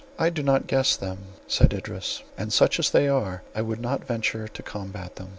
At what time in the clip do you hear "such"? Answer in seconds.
2.51-2.79